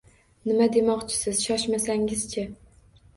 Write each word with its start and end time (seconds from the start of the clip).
Nima 0.51 0.67
demoqchisiz? 0.77 1.41
Shoshmasangiz-chi! 1.49 2.47